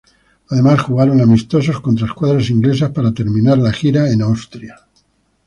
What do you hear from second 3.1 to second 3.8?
terminar la